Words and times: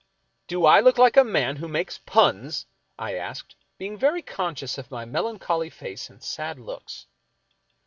"Do 0.47 0.65
I 0.65 0.79
look 0.79 0.97
like 0.97 1.15
a 1.15 1.23
man 1.23 1.57
who 1.57 1.67
makes 1.67 1.99
puns?" 1.99 2.65
I 2.97 3.13
asked, 3.13 3.55
being 3.77 3.99
very 3.99 4.23
conscious 4.23 4.79
of 4.79 4.89
my 4.89 5.05
melancholy 5.05 5.69
face 5.69 6.09
and 6.09 6.23
sad 6.23 6.57
looks. 6.57 7.05